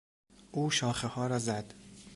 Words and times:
او 0.51 0.69
شاخهها 0.71 1.27
را 1.27 1.39
زد. 1.39 1.73